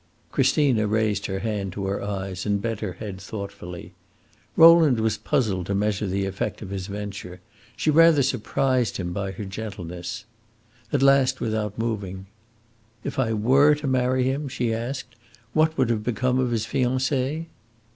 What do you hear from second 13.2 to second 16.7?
were to marry him," she asked, "what would have become of his